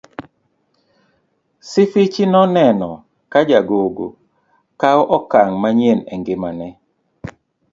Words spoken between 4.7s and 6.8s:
kawo okang' manyien e ngimane.